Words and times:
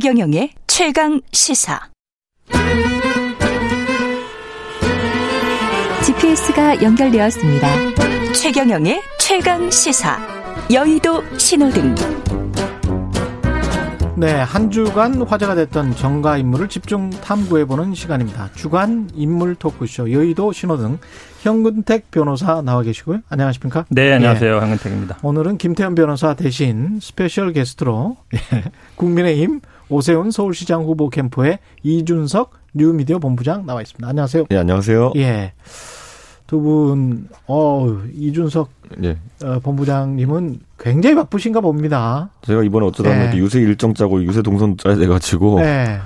최경영의 0.00 0.52
최강 0.66 1.20
시사. 1.30 1.78
GPS가 6.06 6.82
연결되었습니다. 6.82 7.68
최경영의 8.32 9.02
최강 9.18 9.70
시사. 9.70 10.18
여의도 10.72 11.22
신호등. 11.36 11.94
네, 14.16 14.32
한 14.32 14.70
주간 14.70 15.20
화제가 15.20 15.54
됐던 15.54 15.94
정가 15.96 16.38
인물을 16.38 16.68
집중 16.70 17.10
탐구해보는 17.10 17.94
시간입니다. 17.94 18.50
주간 18.54 19.10
인물 19.14 19.54
토크쇼 19.54 20.12
여의도 20.12 20.52
신호등 20.52 20.98
현근택 21.42 22.10
변호사 22.10 22.62
나와 22.62 22.82
계시고요. 22.82 23.20
안녕하십니까? 23.28 23.84
네, 23.90 24.14
안녕하세요. 24.14 24.54
예. 24.54 24.60
현근택입니다. 24.60 25.18
오늘은 25.22 25.58
김태현 25.58 25.94
변호사 25.94 26.32
대신 26.32 27.00
special 27.02 27.52
guest로 27.52 28.16
예, 28.34 28.64
국민의힘 28.96 29.60
오세훈 29.90 30.30
서울시장 30.30 30.84
후보 30.84 31.10
캠프의 31.10 31.58
이준석 31.82 32.52
뉴미디어 32.74 33.18
본부장 33.18 33.66
나와 33.66 33.82
있습니다. 33.82 34.08
안녕하세요. 34.08 34.46
네, 34.48 34.56
안녕하세요. 34.56 35.12
예. 35.16 35.52
두 36.46 36.60
분, 36.60 37.28
어, 37.46 37.86
이준석 38.14 38.70
예. 39.04 39.16
어, 39.44 39.58
본부장님은 39.60 40.60
굉장히 40.78 41.16
바쁘신가 41.16 41.60
봅니다. 41.60 42.30
제가 42.42 42.62
이번에 42.62 42.86
어쩌다 42.86 43.30
네. 43.30 43.36
유세 43.36 43.60
일정 43.60 43.92
짜고 43.94 44.22
유세 44.24 44.42
동선 44.42 44.76
짜야 44.76 44.96
돼가지고 44.96 45.60
네. 45.60 45.98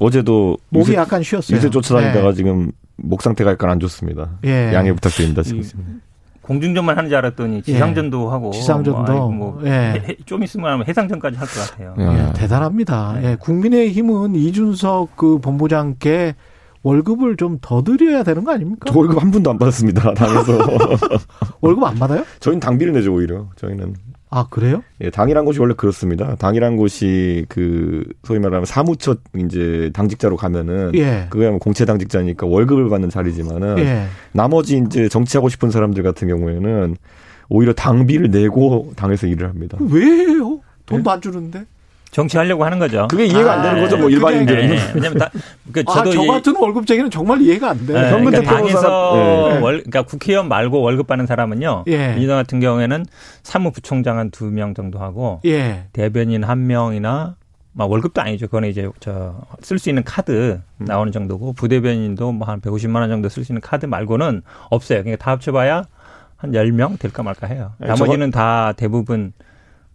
어제도 0.00 0.56
목이 0.70 0.90
유세, 0.90 0.98
약간 0.98 1.22
쉬었어요. 1.22 1.56
유세 1.56 1.70
쫓아다니다가 1.70 2.30
네. 2.30 2.34
지금 2.34 2.72
목 2.96 3.22
상태가 3.22 3.52
약간 3.52 3.70
안 3.70 3.80
좋습니다. 3.80 4.38
예. 4.44 4.72
양해 4.72 4.92
부탁드립니다. 4.92 5.42
지금. 5.42 5.62
공중전만 6.46 6.96
하는 6.96 7.10
줄 7.10 7.18
알았더니 7.18 7.62
지상전도 7.62 8.26
예. 8.26 8.30
하고 8.30 8.50
지상전도 8.52 9.12
뭐, 9.12 9.30
뭐 9.30 9.60
예. 9.64 10.16
좀 10.26 10.42
있으면 10.42 10.84
해상전까지 10.86 11.36
할 11.36 11.46
것 11.48 11.70
같아요. 11.70 11.94
예. 11.98 12.32
대단합니다. 12.34 13.18
네. 13.20 13.30
예. 13.32 13.36
국민의힘은 13.36 14.34
이준석 14.36 15.16
그 15.16 15.38
본부장께 15.38 16.34
월급을 16.82 17.36
좀 17.36 17.58
더 17.60 17.82
드려야 17.82 18.22
되는 18.22 18.44
거 18.44 18.52
아닙니까? 18.52 18.88
저 18.92 18.96
월급 18.96 19.20
한 19.20 19.30
푼도 19.32 19.50
안 19.50 19.58
받았습니다. 19.58 20.14
당에서. 20.14 20.58
월급 21.60 21.82
안 21.82 21.94
받아요? 21.96 22.24
저희는 22.38 22.60
당비를 22.60 22.92
내죠, 22.92 23.12
오히려. 23.12 23.46
저희는. 23.56 23.94
아, 24.28 24.46
그래요? 24.50 24.82
예, 25.00 25.10
당이란 25.10 25.44
곳이 25.44 25.60
원래 25.60 25.74
그렇습니다. 25.74 26.34
당이란 26.36 26.76
곳이 26.76 27.46
그, 27.48 28.04
소위 28.24 28.38
말하면 28.40 28.64
사무처 28.64 29.16
이제 29.36 29.90
당직자로 29.94 30.36
가면은. 30.36 30.92
예. 30.94 31.26
그거야 31.30 31.50
뭐 31.50 31.58
공채 31.58 31.84
당직자니까 31.84 32.46
월급을 32.46 32.88
받는 32.88 33.08
자리지만은. 33.10 33.78
예. 33.78 34.06
나머지 34.32 34.82
이제 34.84 35.08
정치하고 35.08 35.48
싶은 35.48 35.70
사람들 35.70 36.02
같은 36.02 36.28
경우에는 36.28 36.96
오히려 37.48 37.72
당비를 37.72 38.30
내고 38.30 38.92
당에서 38.96 39.26
일을 39.26 39.48
합니다. 39.48 39.78
왜요? 39.80 40.60
돈도 40.86 41.10
예? 41.10 41.14
안 41.14 41.20
주는데? 41.20 41.64
정치하려고 42.16 42.64
하는 42.64 42.78
거죠. 42.78 43.06
그게 43.10 43.26
이해가 43.26 43.52
안 43.52 43.62
되는 43.62 43.82
거죠, 43.82 43.98
뭐 43.98 44.08
일반인들은. 44.08 44.68
네. 44.68 44.78
왜냐면 44.94 45.18
다, 45.18 45.30
그 45.70 45.84
저도 45.84 46.10
아, 46.10 46.12
저 46.14 46.22
같은 46.24 46.56
월급쟁이는 46.56 47.10
정말 47.10 47.42
이해가 47.42 47.70
안 47.70 47.86
돼. 47.86 47.92
네. 47.92 48.10
그러니까 48.10 48.40
당에서 48.42 49.12
네. 49.14 49.58
월, 49.60 49.76
그러니까 49.84 50.02
국회의원 50.02 50.48
말고 50.48 50.80
월급 50.80 51.06
받는 51.06 51.26
사람은요. 51.26 51.84
예. 51.88 52.12
민주당 52.14 52.38
같은 52.38 52.58
경우에는 52.60 53.04
사무부총장 53.42 54.16
한 54.18 54.30
두 54.30 54.46
명 54.50 54.72
정도 54.74 54.98
하고 54.98 55.40
예. 55.44 55.84
대변인 55.92 56.42
한 56.42 56.66
명이나 56.66 57.36
막 57.72 57.90
월급도 57.90 58.22
아니죠. 58.22 58.46
그거는 58.46 58.70
이제 58.70 58.88
저 59.00 59.34
쓸 59.62 59.78
수 59.78 59.90
있는 59.90 60.02
카드 60.02 60.60
나오는 60.78 61.12
정도고 61.12 61.52
부대변인도 61.52 62.32
뭐 62.32 62.48
한 62.48 62.62
150만 62.62 62.96
원 63.00 63.10
정도 63.10 63.28
쓸 63.28 63.44
수 63.44 63.52
있는 63.52 63.60
카드 63.60 63.84
말고는 63.84 64.40
없어요. 64.70 65.02
그러니까 65.02 65.22
다 65.22 65.32
합쳐봐야 65.32 65.84
한 66.38 66.52
10명 66.52 66.98
될까 66.98 67.22
말까 67.22 67.46
해요. 67.46 67.72
네, 67.78 67.88
나머지는 67.88 68.30
다 68.30 68.72
대부분 68.74 69.32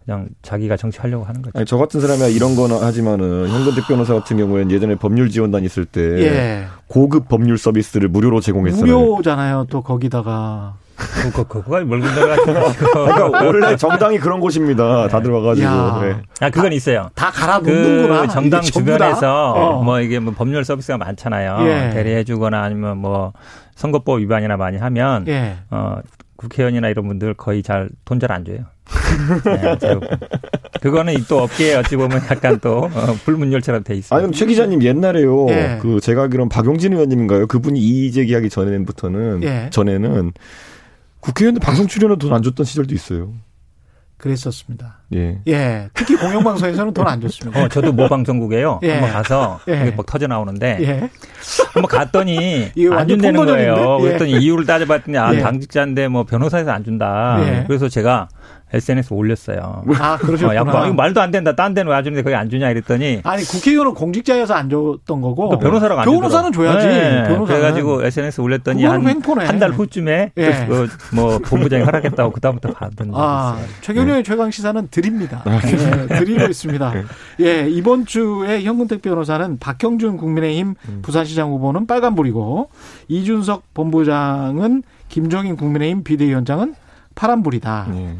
그냥 0.05 0.29
자기가 0.41 0.77
정치하려고 0.77 1.23
하는 1.25 1.41
거죠. 1.41 1.57
아니, 1.57 1.65
저 1.65 1.77
같은 1.77 1.99
사람이 2.01 2.33
이런 2.33 2.55
거는 2.55 2.81
하지만은 2.81 3.47
현근택 3.49 3.87
변호사 3.87 4.13
같은 4.15 4.37
경우에는 4.37 4.71
예전에 4.71 4.95
법률 4.95 5.29
지원단 5.29 5.63
있을 5.63 5.85
때 5.85 6.01
예. 6.23 6.65
고급 6.87 7.27
법률 7.29 7.57
서비스를 7.57 8.07
무료로 8.09 8.41
제공했어요. 8.41 8.99
무료잖아요. 8.99 9.67
또 9.69 9.81
거기다가 9.81 10.75
그거 10.95 11.43
그거가 11.45 11.79
멀군 11.83 12.09
그러니까 12.11 13.29
원래 13.43 13.75
정당이 13.75 14.19
그런 14.19 14.39
곳입니다. 14.39 15.03
네. 15.03 15.07
다들 15.09 15.31
와가지고. 15.31 15.67
네. 16.01 16.15
아 16.41 16.49
그건 16.49 16.73
있어요. 16.73 17.09
다 17.15 17.31
갈아 17.31 17.59
놓는구나. 17.59 18.21
그 18.21 18.27
정당 18.27 18.61
주변에서 18.61 19.51
어. 19.53 19.83
뭐 19.83 19.99
이게 19.99 20.19
뭐 20.19 20.33
법률 20.35 20.63
서비스가 20.63 20.97
많잖아요. 20.97 21.57
예. 21.67 21.89
대리해주거나 21.93 22.61
아니면 22.61 22.97
뭐 22.97 23.33
선거법 23.75 24.19
위반이나 24.19 24.57
많이 24.57 24.77
하면 24.77 25.27
예. 25.27 25.57
어 25.71 25.97
국회의원이나 26.35 26.89
이런 26.89 27.07
분들 27.07 27.33
거의 27.35 27.63
잘 27.63 27.89
돈 28.05 28.19
잘 28.19 28.31
안 28.31 28.45
줘요. 28.45 28.59
네, 29.43 29.77
그거는 30.81 31.13
또 31.27 31.43
업계에 31.43 31.75
어찌 31.75 31.95
보면 31.95 32.21
약간 32.29 32.59
또 32.59 32.89
어, 32.93 33.15
불문율처럼 33.25 33.83
돼 33.83 33.95
있어요. 33.95 34.23
아니, 34.23 34.31
최 34.33 34.45
기자님 34.45 34.81
옛날에요. 34.83 35.47
예. 35.49 35.79
그 35.81 35.99
제가 35.99 36.23
알기로는 36.23 36.49
박용진 36.49 36.93
의원님인가요? 36.93 37.47
그분이 37.47 37.79
이의 37.79 38.11
제기하기 38.11 38.49
전에부터는 38.49 39.43
예. 39.43 39.69
전에는 39.71 40.31
국회의원들 41.19 41.59
방송 41.61 41.87
출연은 41.87 42.17
돈 42.17 42.33
안 42.33 42.41
줬던 42.43 42.65
시절도 42.65 42.93
있어요. 42.95 43.33
그랬었습니다. 44.17 44.99
예. 45.15 45.39
예. 45.47 45.89
특히 45.95 46.15
공영방송에서는 46.15 46.93
돈 46.93 47.07
안 47.07 47.19
줬습니다. 47.21 47.59
어, 47.63 47.67
저도 47.67 47.91
모 47.91 48.07
방송국에요. 48.07 48.79
예. 48.83 48.91
한번 48.93 49.11
가서 49.11 49.59
예. 49.67 49.81
이게 49.81 49.91
막 49.95 50.05
터져 50.05 50.27
나오는데 50.27 50.77
예. 50.81 51.09
한번 51.73 51.89
갔더니 51.89 52.71
안 52.91 53.07
준다는 53.07 53.45
거예요. 53.45 53.97
예. 53.99 54.03
그랬더니 54.03 54.31
이유를 54.43 54.65
따져봤더니 54.67 55.17
아, 55.17 55.33
예. 55.33 55.39
당직자인데 55.39 56.07
뭐 56.07 56.23
변호사에서 56.23 56.69
안 56.71 56.83
준다. 56.83 57.37
예. 57.41 57.63
그래서 57.67 57.89
제가 57.89 58.27
SNS 58.73 59.13
올렸어요. 59.13 59.83
아, 59.99 60.17
그러셨구나. 60.17 60.51
어, 60.51 60.55
야, 60.55 60.85
이거 60.85 60.93
말도 60.93 61.21
안 61.21 61.31
된다. 61.31 61.55
딴 61.55 61.73
데는 61.73 61.91
왜 61.91 62.01
주는데 62.03 62.23
거기 62.23 62.35
안 62.35 62.49
주냐 62.49 62.69
이랬더니. 62.69 63.21
아니, 63.23 63.43
국회의원은 63.43 63.93
공직자여서 63.93 64.53
안 64.53 64.69
줬던 64.69 65.21
거고. 65.21 65.57
변호사라고 65.59 66.01
안 66.01 66.05
변호사는 66.05 66.51
줘야지. 66.51 66.87
네. 66.87 67.23
변호사는. 67.23 67.45
그래 67.45 67.59
가지고 67.59 68.03
SNS 68.05 68.41
올렸더니 68.41 68.83
한한달 68.83 69.71
후쯤에 69.71 70.31
예. 70.37 70.65
그, 70.67 70.87
뭐 71.13 71.39
본부장이 71.39 71.83
허락했다고 71.83 72.31
그다음부터 72.31 72.73
받은 72.73 73.11
아, 73.13 73.57
최경영의 73.81 74.17
네. 74.17 74.23
최강 74.23 74.51
시사는 74.51 74.87
드립니다. 74.89 75.41
아, 75.45 75.59
네, 75.59 76.19
드리고 76.19 76.45
있습니다. 76.45 76.93
네. 76.93 77.03
예, 77.41 77.69
이번 77.69 78.05
주에 78.05 78.63
현근택 78.63 79.01
변호사는 79.01 79.57
박형준 79.59 80.17
국민의힘 80.17 80.75
음. 80.87 80.99
부산시장 81.01 81.49
후보는 81.51 81.87
빨간불이고 81.87 82.69
이준석 83.07 83.73
본부장은 83.73 84.83
김종인 85.09 85.57
국민의힘 85.57 86.03
비대위원장은 86.03 86.75
파란불이다. 87.15 87.87
네. 87.91 88.17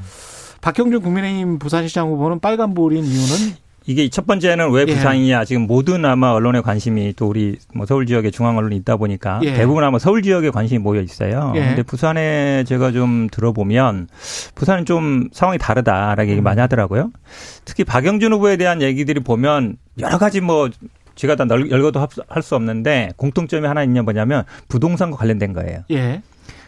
박형준 0.62 1.02
국민의힘 1.02 1.60
부산시장 1.60 2.10
후보는 2.10 2.40
빨간불인 2.40 3.04
이유는 3.04 3.56
이게 3.88 4.08
첫 4.10 4.28
번째는 4.28 4.72
왜 4.72 4.86
예. 4.88 4.94
부산이냐 4.94 5.44
지금 5.46 5.64
모든 5.64 6.06
아마 6.06 6.30
언론의 6.32 6.62
관심이 6.62 7.14
또 7.16 7.28
우리 7.28 7.58
뭐 7.74 7.88
서울 7.88 8.06
지역의 8.06 8.32
중앙 8.32 8.58
언론이 8.58 8.76
있다 8.78 8.96
보니까 8.98 9.40
예. 9.44 9.54
대부분 9.54 9.84
아마 9.84 9.98
서울 9.98 10.22
지역에 10.22 10.52
관심이 10.52 10.78
모여 10.78 11.02
있어요. 11.02 11.52
예. 11.56 11.62
근데 11.62 11.82
부산에 11.84 12.64
제가 12.66 12.92
좀 12.92 13.28
들어보면 13.32 14.08
부산은 14.54 14.86
좀 14.86 15.30
상황이 15.34 15.58
다르다라고 15.58 16.30
얘기 16.30 16.42
음. 16.42 16.44
많이 16.44 16.60
하더라고요. 16.62 17.12
특히 17.66 17.84
박영준 17.84 18.32
후보에 18.34 18.56
대한 18.58 18.84
얘기들이 18.84 19.20
보면 19.22 19.78
여러 20.00 20.20
가지 20.20 20.42
뭐 20.42 20.70
제가 21.16 21.36
다 21.36 21.46
열거도 21.50 22.08
할 22.28 22.42
수 22.44 22.56
없는데 22.56 23.12
공통점이 23.18 23.66
하나 23.68 23.84
있냐 23.84 24.04
뭐냐면 24.04 24.44
부동산과 24.70 25.18
관련된 25.18 25.54
거예요. 25.54 25.80
예. 25.90 26.22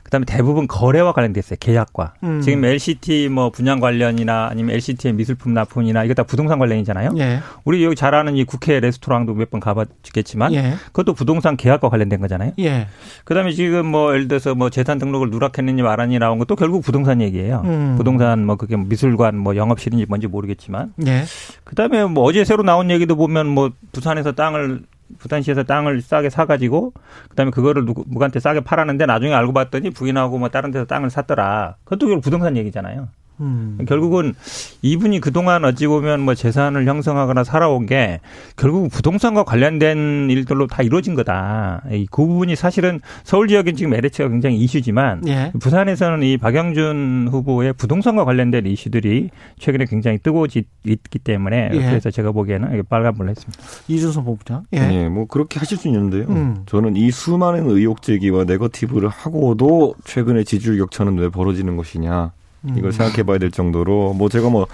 그다음에 0.04 0.26
대부분 0.26 0.68
거래와 0.68 1.14
관련돼 1.14 1.40
있어요. 1.40 1.58
계약과. 1.60 2.14
음. 2.24 2.42
지금 2.42 2.64
LCT 2.66 3.30
뭐 3.30 3.50
분양 3.50 3.80
관련이나 3.80 4.48
아니면 4.52 4.76
LCT의 4.76 5.14
미술품 5.14 5.54
납품이나 5.54 6.04
이거 6.04 6.14
다 6.14 6.24
부동산 6.24 6.60
관련이잖아요. 6.60 7.12
예. 7.18 7.40
우리 7.64 7.84
여기 7.84 7.96
잘 7.96 8.14
아는 8.14 8.36
이 8.36 8.44
국회 8.44 8.80
레스토랑도 8.80 9.34
몇 9.34 9.50
번 9.50 9.60
가봤겠지만 9.60 10.54
예. 10.54 10.74
그것도 10.88 11.14
부동산 11.14 11.56
계약과 11.58 11.90
관련된 11.90 12.20
거잖아요. 12.20 12.54
예. 12.60 12.88
그다음에 13.24 13.52
지금 13.52 13.86
뭐 13.86 14.14
예를 14.14 14.28
들어서 14.28 14.56
뭐 14.56 14.70
재산 14.70 14.98
등록을 15.00 15.30
누락했느냐 15.30 15.84
말았니 15.84 16.20
나온 16.20 16.40
것도 16.40 16.56
결국 16.56 16.84
부동산 16.84 17.22
얘기예요. 17.22 17.62
음. 17.66 17.96
부동산 17.98 18.46
뭐 18.46 18.56
그게 18.56 18.76
뭐 18.76 18.86
미술관 18.88 19.38
뭐 19.38 19.56
영업실인지 19.56 20.06
뭔지 20.08 20.28
모르겠지만. 20.28 20.94
예. 21.08 21.24
그다음에 21.64 22.06
뭐 22.06 22.24
어제 22.24 22.44
새로 22.46 22.64
나온 22.64 22.92
얘기도 22.92 23.16
보면 23.16 23.48
뭐 23.48 23.72
부산에서 23.92 24.32
땅을 24.34 24.82
부산시에서 25.18 25.64
땅을 25.64 26.02
싸게 26.02 26.30
사가지고 26.30 26.94
그다음에 27.30 27.52
그거를 27.52 27.86
누구, 27.86 28.04
누구한테 28.08 28.40
싸게 28.40 28.62
팔았는데 28.62 29.06
나중에 29.06 29.34
알고 29.34 29.54
봤더니 29.54 29.92
부인하고 29.92 30.38
뭐 30.38 30.50
다른 30.50 30.72
데서 30.72 30.86
땅을 30.86 31.10
샀더라. 31.10 31.76
그것도 31.84 32.08
결국 32.08 32.22
부동산 32.22 32.58
얘기잖아요. 32.58 33.10
음. 33.44 33.78
결국은 33.88 34.34
이분이 34.82 35.20
그동안 35.20 35.66
어찌 35.66 35.88
보면 35.88 36.22
뭐 36.22 36.34
재산을 36.34 36.88
형성하거나 36.88 37.44
살아온 37.44 37.86
게 37.86 38.20
결국 38.56 38.90
부동산과 38.90 39.44
관련된 39.44 40.30
일들로 40.30 40.68
다 40.68 40.84
이루어진 40.84 41.14
거다. 41.16 41.84
그 42.12 42.26
부분이 42.26 42.56
사실은 42.56 43.00
서울 43.24 43.48
지역은 43.48 43.76
지금 43.76 43.94
LH가 43.94 44.30
굉장히 44.30 44.58
이슈지만 44.58 45.28
예. 45.28 45.52
부산에서는 45.60 46.24
이 46.24 46.38
박영준 46.38 47.30
후보의 47.32 47.74
부동산과 47.74 48.26
관련된 48.26 48.66
이슈들이 48.66 49.30
최근에 49.60 49.86
굉장히 49.86 50.18
뜨거워지 50.18 50.64
있기 50.86 51.20
때문에 51.20 51.70
예. 51.74 51.78
그래서 51.78 52.10
제가 52.12 52.32
보기에는 52.32 52.84
빨간불을 52.90 53.32
했습니다. 53.32 53.62
이준석 53.88 54.26
본부장. 54.26 54.66
예. 54.74 54.78
예. 54.92 55.10
뭐 55.10 55.26
그렇게 55.26 55.60
하실 55.60 55.78
수 55.78 55.88
있는데요. 55.88 56.26
음. 56.30 56.64
저는 56.66 56.96
이 56.96 57.12
수많은 57.12 57.70
의혹 57.70 58.02
제기와 58.02 58.44
네거티브를 58.46 59.10
하고도 59.10 59.96
최근에 60.06 60.44
지지율 60.44 60.78
격차는 60.78 61.18
왜 61.18 61.30
벌어지는 61.30 61.76
것이냐. 61.78 62.32
이걸 62.70 62.86
음. 62.86 62.92
생각해 62.92 63.24
봐야 63.24 63.38
될 63.38 63.52
정도로 63.52 64.14
뭐 64.14 64.30
제가 64.30 64.50
뭐 64.50 64.68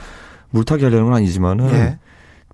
물타기 0.52 0.84
하려는 0.84 1.06
건 1.06 1.14
아니지만은 1.16 1.70
예. 1.70 2.00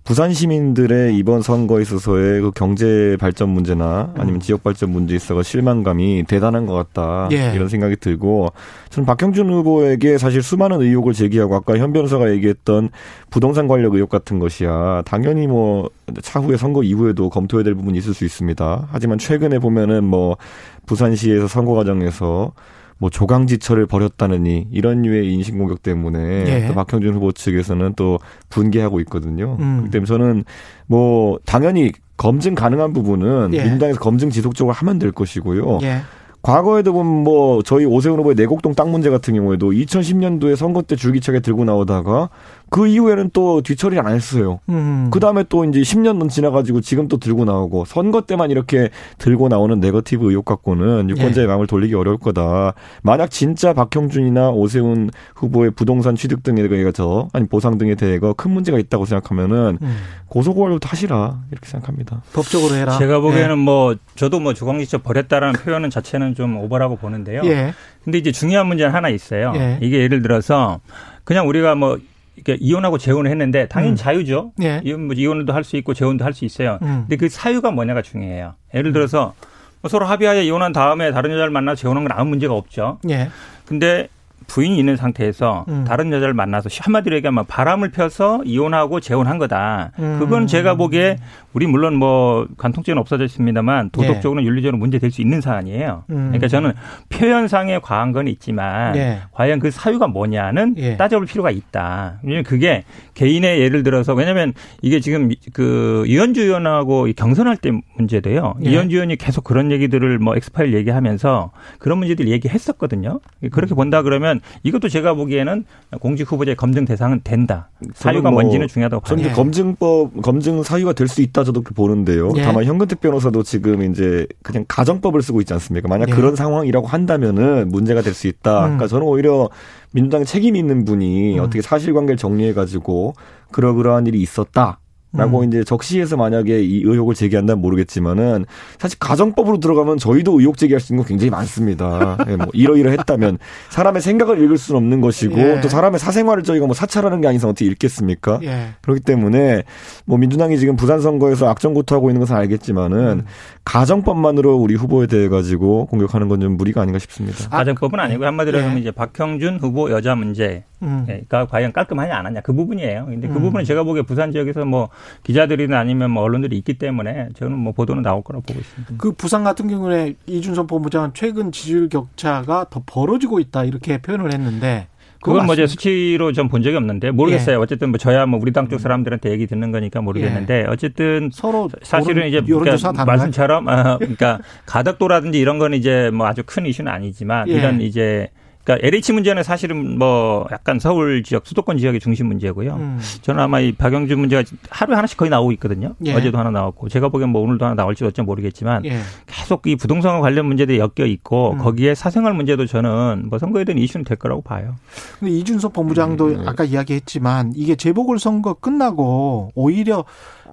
부산 0.06 0.34
시민들의 0.34 1.18
이번 1.18 1.42
선거에 1.42 1.82
있어서의 1.82 2.40
그 2.42 2.52
경제 2.52 3.18
발전 3.20 3.50
문제나 3.50 4.14
아니면 4.16 4.40
지역 4.40 4.64
발전 4.64 4.92
문제에 4.92 5.16
있어서 5.16 5.42
실망감이 5.42 6.26
대단한 6.28 6.68
것 6.68 6.76
같다 6.76 7.28
예. 7.32 7.54
이런 7.56 7.70
생각이 7.70 7.96
들고 7.96 8.50
저는 8.92 9.08
박형준 9.08 9.50
후보에게 9.52 10.20
사실 10.20 10.44
수많은 10.44 10.80
의혹을 10.82 11.14
제기하고 11.14 11.56
아까 11.56 11.76
현 11.80 11.92
변호사가 11.92 12.30
얘기했던 12.34 12.90
부동산 13.32 13.68
관련 13.68 13.92
의혹 13.96 14.10
같은 14.10 14.38
것이야 14.38 15.02
당연히 15.08 15.48
뭐 15.48 15.90
차후에 16.22 16.56
선거 16.56 16.84
이후에도 16.84 17.32
검토해야 17.32 17.64
될 17.64 17.74
부분이 17.74 17.98
있을 17.98 18.14
수 18.14 18.26
있습니다. 18.26 18.90
하지만 18.92 19.18
최근에 19.18 19.58
보면은 19.58 20.04
뭐 20.04 20.38
부산시에서 20.86 21.48
선거 21.48 21.74
과정에서 21.74 22.54
뭐 22.98 23.10
조강지처를 23.10 23.88
벌였다느니 23.88 24.68
이런 24.72 25.02
류의 25.02 25.32
인신 25.32 25.58
공격 25.58 25.84
때문에 25.84 26.46
예. 26.48 26.68
또 26.68 26.74
박형준 26.74 27.14
후보 27.14 27.32
측에서는 27.32 27.94
또 27.96 28.20
분개하고 28.50 29.00
있거든요. 29.02 29.58
음. 29.60 29.78
그렇기 29.78 29.92
때문에 29.92 30.08
저는 30.08 30.44
뭐 30.88 31.40
당연히 31.46 31.92
검증 32.18 32.56
가능한 32.56 32.94
부분은 32.94 33.54
예. 33.54 33.64
민주당에서 33.64 34.00
검증 34.00 34.30
지속적으로 34.30 34.74
하면 34.74 35.00
될 35.00 35.12
것이고요. 35.12 35.80
예. 35.84 36.02
과거에도 36.46 36.94
보면 36.94 37.24
뭐 37.24 37.64
저희 37.64 37.86
오세훈 37.86 38.20
후보의 38.20 38.36
내곡동 38.36 38.76
땅 38.76 38.92
문제 38.92 39.10
같은 39.10 39.34
경우에도 39.34 39.72
2010년도에 39.72 40.56
선거 40.56 40.84
때 40.84 40.96
줄기차게 40.96 41.40
들고 41.40 41.66
나오다가 41.66 42.30
그 42.70 42.88
이후에는 42.88 43.30
또 43.34 43.62
뒤처리를 43.62 44.06
안 44.06 44.14
했어요. 44.14 44.60
음. 44.70 45.10
그 45.12 45.20
다음에 45.20 45.44
또 45.48 45.66
이제 45.66 45.80
10년 45.82 46.22
은 46.22 46.30
지나가지고 46.30 46.82
지금 46.82 47.08
또 47.08 47.18
들고 47.18 47.46
나오고 47.46 47.86
선거 47.86 48.22
때만 48.22 48.52
이렇게 48.52 48.90
들고 49.18 49.48
나오는 49.48 49.80
네거티브 49.80 50.30
의혹 50.30 50.46
갖고는 50.46 51.10
유권자의 51.10 51.46
예. 51.46 51.48
마음을 51.48 51.68
돌리기 51.68 51.94
어려울 51.94 52.18
거다. 52.18 52.74
만약 53.04 53.30
진짜 53.32 53.74
박형준이나 53.74 54.50
오세훈 54.50 55.10
후보의 55.36 55.72
부동산 55.72 56.16
취득 56.16 56.44
등에 56.44 56.68
대해서 56.68 57.28
아니 57.34 57.48
보상 57.48 57.78
등에 57.78 57.96
대해서 57.96 58.34
큰 58.34 58.52
문제가 58.52 58.80
있다고 58.80 59.06
생각하면은 59.06 59.78
음. 59.82 59.98
고소고발부터 60.28 60.90
하시라 60.90 61.40
이렇게 61.52 61.68
생각합니다. 61.68 62.24
법적으로 62.34 62.76
해라. 62.76 62.98
제가 62.98 63.20
보기에는 63.20 63.52
예. 63.52 63.56
뭐 63.56 63.96
저도 64.16 64.40
뭐 64.40 64.54
주광지처 64.54 65.00
버렸다라는 65.00 65.60
표현은 65.62 65.90
자체는 65.90 66.36
좀 66.36 66.58
오버라고 66.58 66.98
보는데요. 66.98 67.42
예. 67.46 67.74
근데 68.04 68.18
이제 68.18 68.32
중요한 68.32 68.68
문제는 68.68 68.94
하나 68.94 69.10
있어요. 69.10 69.54
예. 69.56 69.80
이게 69.82 70.00
예를 70.00 70.22
들어서 70.22 70.80
그냥 71.24 71.48
우리가 71.48 71.76
뭐 71.76 71.98
이렇게 72.36 72.58
이혼하고 72.60 72.98
재혼을 72.98 73.32
했는데 73.32 73.68
당연히 73.68 73.94
음. 73.94 73.96
자유죠. 73.96 74.52
예. 74.62 74.82
이혼 74.84 75.08
뭐 75.08 75.16
이혼도 75.16 75.54
할 75.54 75.64
수 75.64 75.78
있고 75.78 75.94
재혼도 75.94 76.24
할 76.26 76.34
수 76.34 76.46
있어요. 76.46 76.80
음. 76.82 77.06
근데 77.08 77.16
그 77.16 77.30
사유가 77.30 77.72
뭐냐가 77.72 78.02
중요해요. 78.02 78.54
예를 78.74 78.92
들어서 78.92 79.34
뭐 79.82 79.90
서로 79.90 80.06
합의하에 80.06 80.44
이혼한 80.46 80.74
다음에 80.74 81.12
다른 81.12 81.32
여자를 81.32 81.50
만나 81.52 81.76
재혼한 81.76 82.04
건 82.04 82.12
아무 82.18 82.30
문제가 82.32 82.54
없죠. 82.54 83.00
예. 83.10 83.30
근데 83.66 84.08
부인이 84.48 84.78
있는 84.78 84.96
상태에서 84.96 85.66
음. 85.68 85.84
다른 85.88 86.12
여자를 86.12 86.34
만나서 86.34 86.70
한마디로 86.80 87.16
얘기하면 87.18 87.46
바람을 87.48 87.92
펴서 87.92 88.42
이혼하고 88.46 89.00
재혼한 89.00 89.38
거다. 89.38 89.92
음. 90.00 90.18
그건 90.20 90.46
제가 90.48 90.76
보기에 90.76 91.18
우리 91.54 91.68
물론 91.68 91.96
뭐 91.96 92.48
간통죄는 92.58 93.00
없어졌습니다만 93.00 93.90
도덕적으로는 93.92 94.44
예. 94.44 94.48
윤리적으로 94.48 94.78
문제 94.78 95.00
될 95.00 95.10
수 95.16 95.22
있는 95.22 95.40
사안이에요. 95.40 96.04
음. 96.10 96.16
그러니까 96.28 96.48
저는 96.48 96.74
표현상의 97.10 97.80
과한 97.82 98.12
건 98.12 98.28
있지만 98.28 98.96
예. 98.98 99.20
과연 99.32 99.60
그 99.60 99.72
사유가 99.72 100.08
뭐냐는 100.08 100.76
예. 100.78 100.98
따져볼 100.98 101.26
필요가 101.26 101.52
있다. 101.52 102.20
왜냐하면 102.24 102.44
그게 102.44 102.84
개인의 103.14 103.62
예를 103.62 103.84
들어서 103.84 104.14
왜냐하면 104.14 104.54
이게 104.82 105.00
지금 105.00 105.30
그 105.54 106.04
이현주 106.08 106.42
의원하고 106.42 107.08
경선할 107.16 107.58
때 107.58 107.72
문제도요. 107.98 108.56
예. 108.66 108.70
이현주 108.70 108.96
의원이 108.96 109.16
계속 109.16 109.44
그런 109.44 109.72
얘기들을 109.72 110.20
뭐 110.20 110.36
엑스파일 110.36 110.74
얘기하면서 110.74 111.52
그런 111.80 112.00
문제들 112.00 112.28
얘기했었거든요. 112.28 113.20
그렇게 113.52 113.74
음. 113.74 113.78
본다 113.78 114.02
그러면 114.02 114.35
이것도 114.64 114.90
제가 114.90 115.14
보기에는 115.14 115.66
공직 116.00 116.32
후보자의 116.32 116.56
검증 116.56 116.86
대상은 116.86 117.22
된다. 117.24 117.70
사유가 117.94 118.32
뭐 118.32 118.42
뭔지는 118.42 118.68
중요하다고 118.68 119.02
봐요. 119.02 119.18
저는 119.18 119.34
검증법 119.34 120.22
검증 120.22 120.64
사유가 120.64 120.94
될 120.94 121.08
수 121.08 121.22
있다. 121.22 121.44
저도 121.44 121.62
보는데요. 121.62 122.32
예. 122.38 122.42
다만 122.42 122.66
현근택 122.66 123.00
변호사도 123.00 123.44
지금 123.44 123.84
이제 123.92 124.26
그냥 124.44 124.66
가정법을 124.68 125.22
쓰고 125.22 125.40
있지 125.42 125.54
않습니까? 125.54 125.88
만약 125.88 126.10
예. 126.10 126.14
그런 126.14 126.36
상황이라고 126.36 126.88
한다면은 126.88 127.70
문제가 127.70 128.02
될 128.02 128.14
수 128.16 128.28
있다. 128.28 128.60
음. 128.60 128.64
그러니까 128.64 128.88
저는 128.88 129.06
오히려 129.06 129.50
민주당 129.92 130.24
책임 130.26 130.56
있는 130.56 130.86
분이 130.86 131.38
음. 131.38 131.44
어떻게 131.44 131.62
사실관계를 131.62 132.18
정리해 132.18 132.54
가지고 132.54 133.14
그러그러한 133.52 134.08
일이 134.08 134.22
있었다. 134.22 134.80
라고 135.18 135.42
음. 135.42 135.48
이제 135.48 135.64
적시해서 135.64 136.16
만약에 136.16 136.64
이 136.64 136.84
의혹을 136.84 137.16
제기한다면 137.16 137.62
모르겠지만은 137.62 138.46
사실 138.78 138.98
가정법으로 139.00 139.60
들어가면 139.60 139.98
저희도 139.98 140.40
의혹 140.40 140.58
제기할 140.58 140.80
수 140.80 140.94
있는 140.94 141.04
거 141.04 141.08
굉장히 141.08 141.32
많습니다. 141.32 142.18
예, 142.30 142.36
뭐 142.36 142.48
이러이러했다면 142.54 143.40
사람의 143.70 144.02
생각을 144.02 144.42
읽을 144.44 144.58
수는 144.58 144.78
없는 144.78 145.02
것이고 145.02 145.38
예. 145.40 145.62
또 145.62 145.68
사람의 145.68 146.00
사생활을 146.00 146.44
저희가 146.44 146.66
뭐 146.66 146.76
사찰하는 146.76 147.22
게 147.22 147.28
아니서 147.28 147.50
어떻게 147.50 147.66
읽겠습니까? 147.66 148.40
예. 148.44 148.68
그렇기 148.82 149.02
때문에 149.02 149.64
뭐 150.06 150.18
민주당이 150.18 150.58
지금 150.58 150.76
부산 150.76 151.02
선거에서 151.02 151.50
악정구토하고 151.50 152.10
있는 152.10 152.20
것은 152.20 152.36
알겠지만은 152.36 152.98
음. 152.98 153.26
가정법만으로 153.64 154.56
우리 154.56 154.76
후보에 154.76 155.08
대해 155.08 155.28
가지고 155.28 155.88
공격하는 155.88 156.30
건 156.30 156.36
좀 156.46 156.58
무리가 156.58 156.82
아닌가 156.82 157.00
싶습니다. 157.00 157.50
가정법은 157.50 158.00
아니고 158.00 158.26
한마디로 158.26 158.60
하면 158.60 158.76
예. 158.76 158.82
이제 158.82 158.92
박형준 158.92 159.60
후보 159.60 159.90
여자 159.92 160.16
문제가 160.16 160.62
음. 160.84 161.06
예, 161.10 161.24
과연 161.30 161.72
깔끔하냐 161.72 162.16
안 162.16 162.26
하냐 162.26 162.42
그 162.42 162.54
부분이에요. 162.54 163.06
근데 163.06 163.28
그 163.28 163.38
음. 163.38 163.42
부분은 163.44 163.66
제가 163.66 163.84
보기에 163.84 164.04
부산 164.04 164.32
지역에서 164.32 164.66
뭐 164.66 164.90
기자들이나 165.24 165.80
아니면 165.80 166.12
뭐 166.12 166.24
언론들이 166.24 166.58
있기 166.58 166.76
때문에 166.76 167.30
저는 167.36 167.58
뭐 167.58 167.74
보도는 167.74 168.04
나올 168.04 168.24
거라고 168.24 168.44
보고 168.46 168.60
있습니다. 168.60 168.94
그 168.98 169.12
부산 169.12 169.44
같은 169.44 169.68
경우에 169.68 170.16
이준석 170.26 170.68
본부장은 170.68 171.12
최근 171.14 171.52
지지율 171.52 171.90
격차가 171.90 172.68
더 172.70 172.82
벌어지고 172.86 173.40
있다 173.40 173.64
이렇게 173.64 173.98
표현을 174.02 174.34
했는데 174.34 174.88
그건 175.22 175.48
뭐 175.48 175.56
이제 175.56 175.66
수치로 175.66 176.34
좀본 176.34 176.62
적이 176.62 176.76
없는데 176.78 177.10
모르겠어요. 177.10 177.56
예. 177.56 177.60
어쨌든 177.60 177.90
뭐 177.90 177.98
저야 177.98 178.28
뭐 178.28 178.40
우리 178.40 178.54
당 178.54 178.70
쪽 178.70 178.80
사람들한테 178.80 179.32
얘기 179.32 179.48
듣는 179.48 179.72
거니까 179.72 180.02
모르겠는데 180.02 180.62
예. 180.62 180.66
어쨌든 180.68 181.32
서로 181.34 181.68
사실은 181.82 182.28
이제 182.28 182.42
그러니까 182.42 183.06
말씀처럼 183.06 183.68
어, 183.68 183.98
그러니까 183.98 184.40
가덕도라든지 184.68 185.40
이런 185.40 185.58
건 185.58 185.74
이제 185.74 186.12
뭐 186.14 186.28
아주 186.28 186.44
큰 186.46 186.66
이슈는 186.68 186.92
아니지만 186.92 187.48
예. 187.50 187.54
이런 187.54 187.82
이제 187.82 188.30
그러니까 188.66 188.86
LH 188.88 189.14
문제는 189.14 189.44
사실은 189.44 189.98
뭐 190.00 190.48
약간 190.52 190.80
서울 190.80 191.22
지역 191.22 191.46
수도권 191.46 191.78
지역의 191.78 192.00
중심 192.00 192.28
문제고요. 192.28 192.74
음. 192.74 193.00
저는 193.22 193.42
아마 193.42 193.60
이 193.60 193.72
박영준 193.72 194.20
문제가 194.20 194.44
하루에 194.70 194.96
하나씩 194.96 195.18
거의 195.18 195.30
나오고 195.30 195.52
있거든요. 195.54 195.94
예. 196.04 196.14
어제도 196.14 196.40
하나 196.40 196.50
나왔고 196.50 196.90
제가 196.90 197.10
보기엔 197.10 197.30
뭐 197.30 197.44
오늘도 197.44 197.64
하나 197.64 197.76
나올지 197.76 198.04
어찌 198.04 198.24
모르겠지만 198.24 198.84
예. 198.86 199.00
계속 199.28 199.68
이 199.68 199.76
부동산 199.76 200.20
관련 200.20 200.48
문제들이 200.48 200.80
엮여 200.80 201.06
있고 201.06 201.54
음. 201.54 201.58
거기에 201.60 201.94
사생활 201.94 202.34
문제도 202.34 202.66
저는 202.66 203.28
뭐 203.30 203.38
선거에 203.38 203.66
대한 203.66 203.78
이슈는 203.78 204.04
될 204.04 204.18
거라고 204.18 204.42
봐요. 204.42 204.76
근데 205.20 205.32
이준석 205.32 205.72
본부장도 205.72 206.26
음. 206.26 206.48
아까 206.48 206.64
이야기했지만 206.64 207.54
이게 207.56 207.76
재보궐 207.76 208.18
선거 208.18 208.56
끝나고 208.56 209.52
오히려 209.54 210.06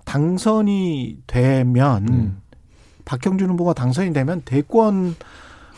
당선이 0.04 1.16
되면 1.26 2.08
음. 2.10 2.42
박형준 3.06 3.48
후보가 3.50 3.72
당선이 3.72 4.12
되면 4.12 4.42
대권 4.44 5.16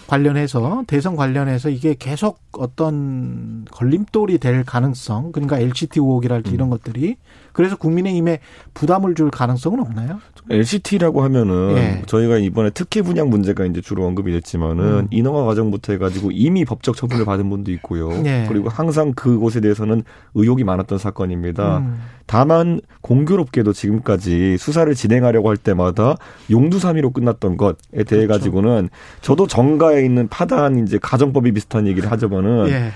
관련해서 0.06 0.84
대선 0.86 1.16
관련해서 1.16 1.70
이게 1.70 1.94
계속 1.98 2.40
어떤 2.52 3.64
걸림돌이 3.70 4.38
될 4.38 4.64
가능성 4.64 5.32
그러니까 5.32 5.58
LCT 5.58 6.00
의혹이랄지 6.00 6.50
음. 6.50 6.54
이런 6.54 6.70
것들이 6.70 7.16
그래서 7.52 7.76
국민의힘에 7.76 8.40
부담을 8.74 9.14
줄 9.14 9.30
가능성은 9.30 9.80
없나요? 9.80 10.20
LCT라고 10.50 11.22
하면은 11.22 11.76
예. 11.76 12.02
저희가 12.06 12.38
이번에 12.38 12.70
특혜 12.70 13.00
분양 13.00 13.30
문제가 13.30 13.64
이제 13.64 13.80
주로 13.80 14.04
언급이 14.04 14.32
됐지만은 14.32 14.84
음. 14.84 15.08
인허가 15.10 15.44
과정부터 15.44 15.92
해가지고 15.92 16.30
이미 16.32 16.64
법적 16.64 16.96
처분을 16.96 17.24
받은 17.24 17.48
분도 17.48 17.70
있고요. 17.72 18.10
예. 18.26 18.44
그리고 18.48 18.68
항상 18.68 19.12
그곳에 19.14 19.60
대해서는 19.60 20.02
의혹이 20.34 20.64
많았던 20.64 20.98
사건입니다. 20.98 21.78
음. 21.78 22.00
다만 22.26 22.80
공교롭게도 23.02 23.72
지금까지 23.72 24.56
수사를 24.56 24.92
진행하려고 24.94 25.50
할 25.50 25.56
때마다 25.56 26.16
용두사미로 26.50 27.10
끝났던 27.10 27.56
것에 27.56 28.04
대해 28.06 28.26
가지고는 28.26 28.88
그렇죠. 28.88 29.20
저도 29.20 29.46
정가에 29.46 30.04
있는 30.04 30.28
파단 30.28 30.78
이제 30.78 30.98
가정법이 31.00 31.52
비슷한 31.52 31.86
얘기를 31.86 32.10
하자면은. 32.10 32.68
예. 32.68 32.90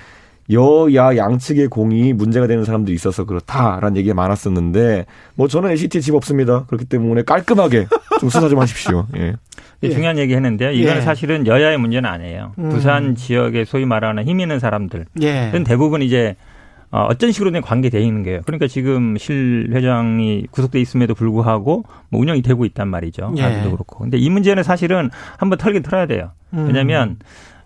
여야 0.51 1.15
양측의 1.15 1.67
공이 1.67 2.13
문제가 2.13 2.47
되는 2.47 2.65
사람도 2.65 2.91
있어서 2.91 3.23
그렇다라는 3.23 3.97
얘기가 3.97 4.15
많았었는데 4.15 5.05
뭐 5.35 5.47
저는 5.47 5.69
NCT 5.69 6.01
집 6.01 6.15
없습니다. 6.15 6.65
그렇기 6.65 6.85
때문에 6.85 7.21
깔끔하게 7.21 7.85
좀 8.19 8.29
수사 8.29 8.49
좀 8.49 8.59
하십시오. 8.59 9.05
예. 9.17 9.35
예. 9.83 9.89
중요한 9.89 10.17
얘기 10.17 10.33
했는데요. 10.33 10.71
이거는 10.71 10.97
예. 10.97 11.01
사실은 11.01 11.45
여야의 11.45 11.77
문제는 11.77 12.09
아니에요. 12.09 12.53
음. 12.57 12.69
부산 12.69 13.15
지역에 13.15 13.63
소위 13.63 13.85
말하는 13.85 14.25
힘 14.25 14.39
있는 14.39 14.59
사람들은 14.59 15.05
예. 15.21 15.51
대부분 15.65 16.01
이제 16.01 16.35
어, 16.91 17.05
어떤 17.09 17.31
식으로든 17.31 17.61
관계되어 17.61 18.01
있는 18.01 18.23
거예요. 18.23 18.41
그러니까 18.45 18.67
지금 18.67 19.17
실 19.17 19.69
회장이 19.71 20.47
구속돼 20.51 20.79
있음에도 20.81 21.13
불구하고 21.13 21.83
뭐 22.09 22.21
운영이 22.21 22.41
되고 22.41 22.65
있단 22.65 22.87
말이죠. 22.87 23.33
예. 23.37 23.43
아직도 23.43 23.71
그렇고. 23.71 23.99
근데 23.99 24.17
이 24.17 24.29
문제는 24.29 24.63
사실은 24.63 25.09
한번 25.37 25.57
털긴 25.57 25.83
털어야 25.83 26.07
돼요. 26.07 26.31
왜냐하면 26.51 27.09
음. 27.09 27.19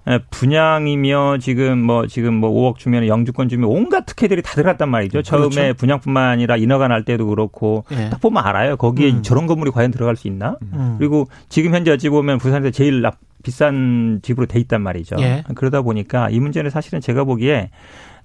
예, 0.10 0.20
분양이며 0.30 1.38
지금 1.40 1.80
뭐 1.82 2.08
지금 2.08 2.34
뭐 2.34 2.52
5억 2.52 2.78
주면 2.78 3.08
영주권 3.08 3.48
주면 3.48 3.70
온갖 3.70 4.06
특혜들이 4.06 4.42
다 4.42 4.52
들어갔단 4.54 4.90
말이죠. 4.90 5.22
그렇죠. 5.22 5.50
처음에 5.50 5.74
분양뿐만 5.74 6.30
아니라 6.30 6.58
인허가 6.58 6.90
날 6.90 7.06
때도 7.06 7.28
그렇고 7.28 7.86
예. 7.92 8.10
딱 8.10 8.20
보면 8.20 8.44
알아요. 8.46 8.76
거기에 8.76 9.12
음. 9.12 9.24
저런 9.24 9.48
건물이 9.48 9.72
과연 9.72 9.92
들어갈 9.92 10.18
수 10.18 10.28
있나? 10.28 10.58
음. 10.74 10.96
그리고 10.98 11.28
지금 11.48 11.74
현재 11.74 11.92
어찌 11.92 12.10
보면 12.10 12.38
부산에서 12.38 12.72
제일 12.72 13.02
납, 13.02 13.18
비싼 13.44 14.20
집으로 14.22 14.46
돼 14.46 14.60
있단 14.60 14.82
말이죠. 14.82 15.16
예. 15.20 15.44
그러다 15.56 15.82
보니까 15.82 16.30
이 16.30 16.40
문제는 16.40 16.70
사실은 16.70 17.00
제가 17.00 17.24
보기에 17.24 17.70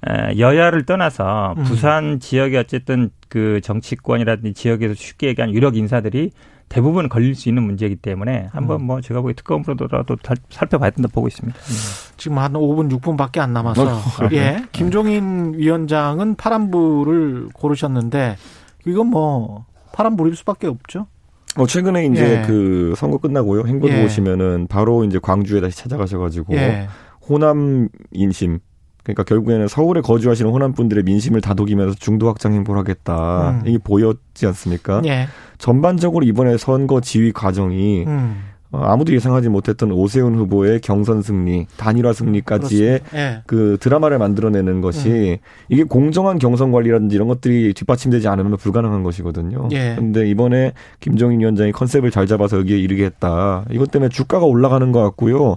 여야를 0.06 0.86
떠나서 0.86 1.54
음. 1.58 1.64
부산 1.64 2.20
지역에 2.20 2.56
어쨌든 2.58 3.10
그 3.28 3.60
정치권이라든지 3.62 4.54
지역에서 4.54 4.94
쉽게 4.94 5.28
얘기한 5.28 5.52
유력 5.52 5.76
인사들이 5.76 6.30
대부분 6.68 7.08
걸릴 7.08 7.34
수 7.34 7.48
있는 7.48 7.62
문제이기 7.62 7.96
때문에 7.96 8.48
한번 8.52 8.80
음. 8.80 8.86
뭐 8.86 9.00
제가 9.00 9.20
보기 9.22 9.34
특검으로라도 9.34 10.16
살펴봐야 10.50 10.90
된다 10.90 11.08
보고 11.12 11.26
있습니다. 11.26 11.58
음. 11.58 11.74
지금 12.16 12.38
한 12.38 12.52
5분 12.52 12.90
6분밖에 12.98 13.38
안 13.38 13.52
남아서 13.52 13.86
어. 13.86 14.00
예 14.32 14.62
김종인 14.72 15.54
위원장은 15.54 16.36
파란불을 16.36 17.48
고르셨는데 17.54 18.36
이건 18.86 19.08
뭐 19.08 19.64
파란불일 19.92 20.36
수밖에 20.36 20.66
없죠. 20.66 21.06
어 21.56 21.66
최근에 21.66 22.06
이제 22.06 22.42
예. 22.42 22.46
그 22.46 22.94
선거 22.96 23.18
끝나고요 23.18 23.66
행보도 23.66 23.92
예. 23.94 24.02
보시면은 24.02 24.66
바로 24.68 25.04
이제 25.04 25.18
광주에 25.18 25.60
다시 25.60 25.78
찾아가셔가지고 25.78 26.54
예. 26.54 26.88
호남 27.28 27.88
인심 28.12 28.58
그러니까 29.08 29.22
결국에는 29.24 29.68
서울에 29.68 30.02
거주하시는 30.02 30.50
호남 30.50 30.72
분들의 30.72 31.04
민심을 31.04 31.40
다독이면서 31.40 31.96
중도 31.98 32.28
확장 32.28 32.52
행보를 32.52 32.78
하겠다 32.80 33.50
음. 33.50 33.62
이게 33.66 33.78
보였지 33.78 34.46
않습니까? 34.46 35.00
예. 35.06 35.28
전반적으로 35.56 36.26
이번에 36.26 36.58
선거 36.58 37.00
지휘 37.00 37.32
과정이 37.32 38.04
음. 38.06 38.42
어, 38.70 38.82
아무도 38.82 39.14
예상하지 39.14 39.48
못했던 39.48 39.90
오세훈 39.90 40.34
후보의 40.34 40.82
경선 40.82 41.22
승리, 41.22 41.66
단일화 41.78 42.12
승리까지의 42.12 43.00
예. 43.14 43.42
그 43.46 43.78
드라마를 43.80 44.18
만들어내는 44.18 44.82
것이 44.82 45.38
음. 45.40 45.48
이게 45.70 45.84
공정한 45.84 46.38
경선 46.38 46.70
관리라든지 46.70 47.16
이런 47.16 47.28
것들이 47.28 47.72
뒷받침되지 47.72 48.28
않으면 48.28 48.58
불가능한 48.58 49.02
것이거든요. 49.04 49.68
그런데 49.96 50.20
예. 50.20 50.26
이번에 50.26 50.72
김종인 51.00 51.40
위원장이 51.40 51.72
컨셉을 51.72 52.10
잘 52.10 52.26
잡아서 52.26 52.58
여기에 52.58 52.76
이르게 52.76 53.06
했다. 53.06 53.64
이것 53.70 53.90
때문에 53.90 54.10
주가가 54.10 54.44
올라가는 54.44 54.92
것 54.92 55.00
같고요. 55.02 55.56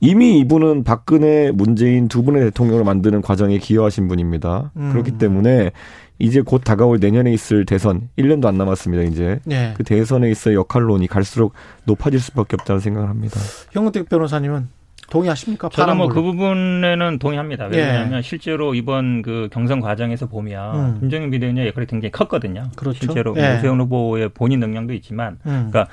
이미 0.00 0.38
이분은 0.40 0.84
박근혜, 0.84 1.50
문재인 1.52 2.08
두 2.08 2.22
분의 2.22 2.42
대통령을 2.44 2.84
만드는 2.84 3.22
과정에 3.22 3.58
기여하신 3.58 4.08
분입니다. 4.08 4.72
음. 4.76 4.90
그렇기 4.92 5.12
때문에 5.12 5.70
이제 6.18 6.40
곧 6.42 6.62
다가올 6.64 6.98
내년에 7.00 7.32
있을 7.32 7.64
대선 7.66 8.08
1년도 8.18 8.46
안 8.46 8.56
남았습니다. 8.56 9.02
이제 9.04 9.40
네. 9.44 9.74
그 9.76 9.82
대선에 9.82 10.30
있어 10.30 10.52
역할론이 10.54 11.06
갈수록 11.08 11.54
높아질 11.84 12.20
수밖에 12.20 12.56
없다는 12.60 12.80
생각을 12.80 13.08
합니다. 13.08 13.40
형은택 13.72 14.08
변호사님은 14.08 14.68
동의하십니까? 15.10 15.68
저는 15.70 15.96
뭐 15.98 16.08
그 16.08 16.22
부분에는 16.22 17.18
동의합니다. 17.18 17.66
왜냐하면 17.66 18.18
예. 18.18 18.22
실제로 18.22 18.74
이번 18.74 19.22
그 19.22 19.48
경선 19.52 19.80
과정에서 19.80 20.26
보면 20.26 20.76
음. 20.76 20.96
김정인 21.00 21.30
비대위원장 21.30 21.66
역할이 21.66 21.86
굉장히 21.86 22.10
컸거든요. 22.10 22.70
그렇죠. 22.76 22.98
실제로 23.00 23.34
예. 23.36 23.56
오세훈 23.58 23.80
후보의 23.80 24.30
본인 24.30 24.60
능력도 24.60 24.94
있지만, 24.94 25.38
음. 25.46 25.68
그러니까 25.70 25.88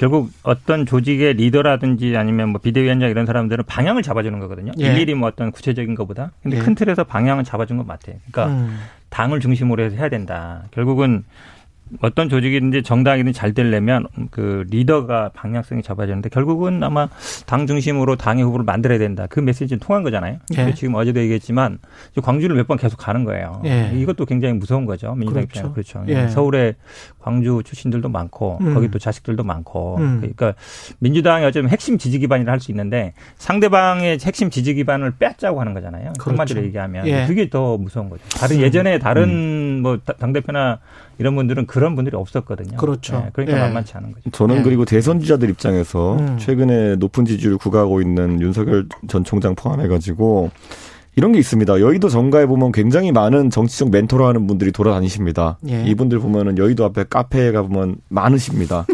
결국 0.00 0.30
어떤 0.44 0.86
조직의 0.86 1.34
리더라든지 1.34 2.16
아니면 2.16 2.48
뭐 2.48 2.58
비대위원장 2.58 3.10
이런 3.10 3.26
사람들은 3.26 3.64
방향을 3.66 4.02
잡아주는 4.02 4.38
거거든요. 4.38 4.72
예. 4.80 4.86
일일이 4.86 5.14
뭐 5.14 5.28
어떤 5.28 5.52
구체적인 5.52 5.94
것보다. 5.94 6.30
근데 6.42 6.56
예. 6.56 6.62
큰 6.62 6.74
틀에서 6.74 7.04
방향을 7.04 7.44
잡아준 7.44 7.76
것 7.76 7.86
같아요. 7.86 8.16
그러니까 8.32 8.56
음. 8.56 8.80
당을 9.10 9.40
중심으로 9.40 9.82
해서 9.82 9.96
해야 9.96 10.08
된다. 10.08 10.62
결국은 10.70 11.22
어떤 12.00 12.28
조직이든지 12.28 12.82
정당이든지 12.82 13.36
잘 13.36 13.52
되려면 13.52 14.06
그 14.30 14.64
리더가 14.70 15.30
방향성이 15.34 15.82
잡아야 15.82 16.06
되는데 16.06 16.28
결국은 16.28 16.82
아마 16.82 17.08
당 17.46 17.66
중심으로 17.66 18.16
당의 18.16 18.44
후보를 18.44 18.64
만들어야 18.64 18.98
된다. 18.98 19.26
그 19.28 19.40
메시지는 19.40 19.80
통한 19.80 20.02
거잖아요. 20.02 20.38
예. 20.56 20.72
지금 20.74 20.94
어제도 20.94 21.20
얘기했지만 21.20 21.78
광주를 22.22 22.56
몇 22.56 22.66
번 22.70 22.78
계속 22.78 22.96
가는 22.98 23.24
거예요. 23.24 23.60
예. 23.64 23.90
이것도 23.94 24.26
굉장히 24.26 24.54
무서운 24.54 24.84
거죠. 24.86 25.14
민주당 25.14 25.46
그렇죠. 25.46 25.72
그렇죠. 25.72 26.04
예. 26.08 26.28
서울에 26.28 26.74
광주 27.18 27.62
출신들도 27.64 28.08
많고 28.08 28.58
음. 28.60 28.74
거기 28.74 28.88
또 28.90 28.98
자식들도 29.00 29.42
많고 29.42 29.96
음. 29.96 30.18
그러니까 30.20 30.54
민주당이 31.00 31.44
어쩌면 31.44 31.70
핵심 31.70 31.98
지지 31.98 32.18
기반이라 32.20 32.52
할 32.52 32.60
수 32.60 32.70
있는데 32.70 33.14
상대방의 33.38 34.18
핵심 34.22 34.50
지지 34.50 34.74
기반을 34.74 35.12
빼앗자고 35.18 35.58
하는 35.60 35.74
거잖아요. 35.74 36.12
그렇죠. 36.12 36.30
한마디로 36.30 36.62
얘기하면 36.64 37.06
예. 37.06 37.26
그게 37.26 37.48
더 37.48 37.76
무서운 37.78 38.08
거죠. 38.10 38.22
다른 38.38 38.56
음. 38.58 38.60
예전에 38.62 38.98
다른 38.98 39.24
음. 39.28 39.80
뭐 39.82 39.98
당 40.18 40.32
대표나 40.32 40.78
이런 41.20 41.36
분들은 41.36 41.66
그런 41.66 41.94
분들이 41.94 42.16
없었거든요. 42.16 42.78
그렇죠. 42.78 43.18
네, 43.18 43.30
그러니까 43.34 43.58
네. 43.58 43.62
만만치 43.62 43.92
않은 43.94 44.12
거죠. 44.12 44.30
저는 44.30 44.56
네. 44.56 44.62
그리고 44.62 44.86
대선 44.86 45.20
주자들 45.20 45.50
입장에서 45.50 46.16
음. 46.16 46.38
최근에 46.38 46.96
높은 46.96 47.26
지지율을 47.26 47.58
구가하고 47.58 48.00
있는 48.00 48.40
윤석열 48.40 48.88
전 49.06 49.22
총장 49.22 49.54
포함해가지고 49.54 50.50
이런 51.16 51.32
게 51.32 51.38
있습니다. 51.38 51.78
여의도 51.78 52.08
정가에 52.08 52.46
보면 52.46 52.72
굉장히 52.72 53.12
많은 53.12 53.50
정치적 53.50 53.90
멘토로 53.90 54.26
하는 54.26 54.46
분들이 54.46 54.72
돌아다니십니다. 54.72 55.58
예. 55.68 55.84
이분들 55.84 56.20
보면은 56.20 56.56
여의도 56.56 56.86
앞에 56.86 57.04
카페에 57.10 57.52
가보면 57.52 57.96
많으십니다. 58.08 58.86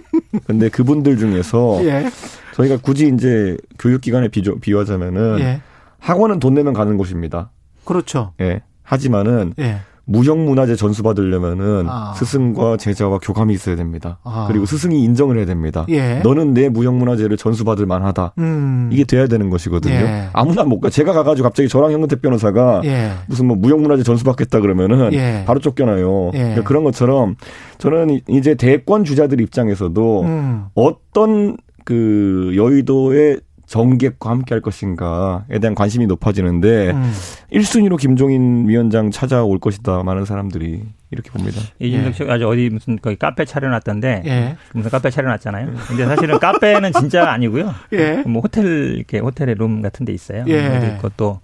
근데 0.48 0.68
그분들 0.68 1.18
중에서 1.18 1.78
예. 1.86 2.10
저희가 2.54 2.78
굳이 2.78 3.08
이제 3.14 3.56
교육기관에 3.78 4.28
비교, 4.28 4.58
비유하자면은 4.58 5.38
예. 5.38 5.60
학원은 6.00 6.40
돈 6.40 6.54
내면 6.54 6.72
가는 6.72 6.96
곳입니다. 6.96 7.52
그렇죠. 7.84 8.32
예. 8.40 8.62
하지만은 8.82 9.54
예. 9.60 9.76
무형문화재 10.06 10.76
전수 10.76 11.02
받으려면은 11.02 11.86
아. 11.88 12.14
스승과 12.14 12.76
제자와 12.76 13.18
교감이 13.18 13.52
있어야 13.52 13.76
됩니다. 13.76 14.18
아. 14.22 14.46
그리고 14.48 14.64
스승이 14.64 15.02
인정을 15.02 15.36
해야 15.36 15.46
됩니다. 15.46 15.84
예. 15.88 16.20
너는 16.20 16.54
내 16.54 16.68
무형문화재를 16.68 17.36
전수 17.36 17.64
받을 17.64 17.86
만하다. 17.86 18.34
음. 18.38 18.88
이게 18.92 19.04
돼야 19.04 19.26
되는 19.26 19.50
것이거든요. 19.50 19.94
예. 19.94 20.28
아무나 20.32 20.62
못 20.62 20.80
가. 20.80 20.90
제가 20.90 21.12
가가지고 21.12 21.48
갑자기 21.48 21.68
저랑 21.68 21.92
현근택 21.92 22.22
변호사가 22.22 22.82
예. 22.84 23.10
무슨 23.26 23.46
뭐 23.46 23.56
무형문화재 23.56 24.04
전수 24.04 24.24
받겠다 24.24 24.60
그러면은 24.60 25.12
예. 25.12 25.42
바로 25.46 25.58
쫓겨나요. 25.58 26.30
예. 26.34 26.38
그러니까 26.38 26.62
그런 26.62 26.84
것처럼 26.84 27.34
저는 27.78 28.20
이제 28.28 28.54
대권 28.54 29.04
주자들 29.04 29.40
입장에서도 29.40 30.22
음. 30.22 30.64
어떤 30.74 31.56
그 31.84 32.52
여의도의 32.54 33.40
정객과 33.66 34.30
함께 34.30 34.54
할 34.54 34.62
것인가에 34.62 35.58
대한 35.60 35.74
관심이 35.74 36.06
높아지는데 36.06 36.92
음. 36.92 37.12
1순위로 37.52 37.98
김종인 37.98 38.68
위원장 38.68 39.10
찾아올 39.10 39.58
것이다 39.58 40.02
많은 40.04 40.24
사람들이 40.24 40.84
이렇게 41.10 41.30
봅니다. 41.30 41.60
이준석 41.78 42.14
씨가 42.14 42.30
예. 42.30 42.34
아주 42.34 42.48
어디 42.48 42.70
무슨 42.70 42.98
거기 43.00 43.16
카페 43.16 43.44
차려놨던데 43.44 44.22
예. 44.26 44.56
무슨 44.72 44.90
카페 44.90 45.10
차려놨잖아요. 45.10 45.72
근데 45.88 46.04
사실은 46.04 46.38
카페는 46.38 46.92
진짜 46.92 47.30
아니고요. 47.30 47.74
예. 47.92 48.22
뭐 48.26 48.42
호텔 48.42 48.96
이렇게 48.96 49.18
호텔의 49.18 49.56
룸 49.56 49.82
같은 49.82 50.06
데 50.06 50.12
있어요. 50.12 50.44
예. 50.48 50.96
그것도 50.96 51.40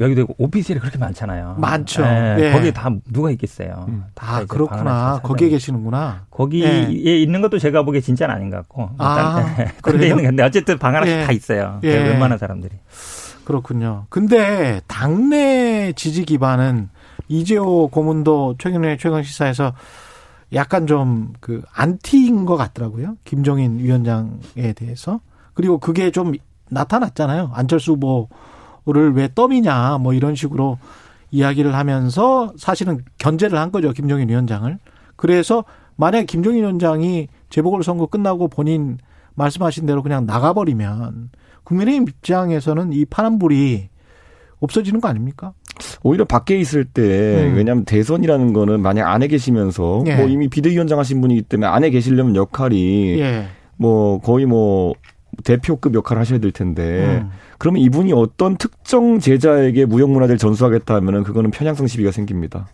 여기도 0.00 0.26
오피스텔이 0.38 0.80
그렇게 0.80 0.98
많잖아요. 0.98 1.56
많죠. 1.58 2.02
네, 2.02 2.36
예. 2.38 2.52
거기에 2.52 2.72
다 2.72 2.90
누가 3.12 3.30
있겠어요. 3.30 3.86
음. 3.88 4.04
다 4.14 4.36
아, 4.38 4.44
그렇구나. 4.44 5.20
거기에 5.22 5.48
계시는구나. 5.50 6.26
거기에 6.30 6.88
예. 6.90 7.18
있는 7.18 7.40
것도 7.42 7.58
제가 7.58 7.82
보기에 7.82 8.00
진짜는 8.00 8.34
아닌 8.34 8.50
것 8.50 8.56
같고. 8.56 8.90
아, 8.98 9.54
그런데 9.82 10.08
있는 10.08 10.24
건데 10.24 10.42
어쨌든 10.42 10.78
방 10.78 10.94
하나씩 10.94 11.16
예. 11.16 11.24
다 11.24 11.32
있어요. 11.32 11.80
예. 11.84 11.96
웬만한 11.96 12.38
사람들이. 12.38 12.74
그렇군요. 13.44 14.06
근데 14.08 14.80
당내 14.86 15.92
지지 15.94 16.24
기반은 16.24 16.88
이재호 17.28 17.88
고문도 17.88 18.56
최근에 18.58 18.96
최근 18.98 19.22
시사에서 19.22 19.72
약간 20.52 20.86
좀 20.86 21.32
그 21.40 21.62
안티인 21.72 22.44
것 22.44 22.56
같더라고요. 22.56 23.16
김종인 23.24 23.78
위원장에 23.78 24.72
대해서. 24.74 25.20
그리고 25.54 25.78
그게 25.78 26.10
좀 26.10 26.32
나타났잖아요. 26.70 27.52
안철수 27.54 27.92
후보 27.92 28.28
를 28.30 28.36
왜 28.86 29.28
떠미냐 29.34 29.98
뭐 29.98 30.14
이런 30.14 30.34
식으로 30.34 30.78
이야기를 31.30 31.74
하면서 31.74 32.52
사실은 32.56 33.04
견제를 33.18 33.58
한 33.58 33.72
거죠 33.72 33.92
김종인 33.92 34.28
위원장을. 34.28 34.78
그래서 35.16 35.64
만약 35.96 36.24
김종인 36.26 36.62
위원장이 36.62 37.28
재보궐선거 37.50 38.06
끝나고 38.06 38.48
본인 38.48 38.98
말씀하신 39.34 39.86
대로 39.86 40.02
그냥 40.02 40.26
나가버리면 40.26 41.30
국민의힘 41.64 42.08
입장에서는 42.08 42.92
이 42.92 43.04
파란불이 43.04 43.88
없어지는 44.60 45.00
거 45.00 45.08
아닙니까? 45.08 45.52
오히려 46.02 46.24
밖에 46.24 46.58
있을 46.58 46.84
때 46.84 47.02
음. 47.02 47.56
왜냐하면 47.56 47.84
대선이라는 47.84 48.52
거는 48.52 48.80
만약 48.80 49.10
안에 49.10 49.26
계시면서 49.28 50.04
예. 50.06 50.16
뭐 50.16 50.26
이미 50.26 50.48
비대위원장 50.48 50.98
하신 50.98 51.20
분이기 51.20 51.42
때문에 51.42 51.66
안에 51.66 51.90
계시려면 51.90 52.36
역할이 52.36 53.20
예. 53.20 53.46
뭐 53.76 54.18
거의 54.20 54.46
뭐 54.46 54.94
대표급 55.44 55.94
역할을 55.94 56.20
하셔야 56.20 56.38
될 56.38 56.52
텐데 56.52 57.22
음. 57.22 57.30
그러면 57.58 57.82
이분이 57.82 58.12
어떤 58.12 58.56
특정 58.56 59.18
제자에게 59.18 59.86
무형문화재를 59.86 60.38
전수하겠다 60.38 60.94
하면은 60.96 61.22
그거는 61.22 61.50
편향성 61.50 61.86
시비가 61.86 62.10
생깁니다. 62.10 62.68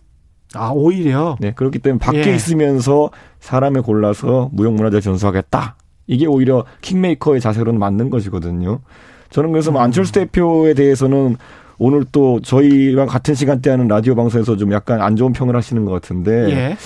아 0.55 0.71
오히려 0.73 1.35
네 1.39 1.51
그렇기 1.53 1.79
때문에 1.79 1.99
밖에 1.99 2.31
예. 2.31 2.35
있으면서 2.35 3.09
사람을 3.39 3.81
골라서 3.81 4.49
무형문화재를 4.53 5.01
전수하겠다 5.01 5.75
이게 6.07 6.25
오히려 6.27 6.65
킹메이커의 6.81 7.41
자세로는 7.41 7.79
맞는 7.79 8.09
것이거든요. 8.09 8.81
저는 9.29 9.51
그래서 9.51 9.71
뭐 9.71 9.81
음. 9.81 9.85
안철수 9.85 10.11
대표에 10.11 10.73
대해서는 10.73 11.37
오늘 11.79 12.05
또 12.11 12.39
저희랑 12.39 13.07
같은 13.07 13.33
시간대 13.33 13.69
하는 13.69 13.87
라디오 13.87 14.15
방송에서 14.15 14.57
좀 14.57 14.71
약간 14.73 15.01
안 15.01 15.15
좋은 15.15 15.33
평을 15.33 15.55
하시는 15.55 15.83
것 15.85 15.91
같은데 15.91 16.51
예. 16.51 16.77